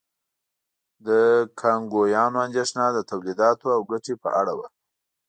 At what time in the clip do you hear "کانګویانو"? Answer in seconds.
1.61-2.37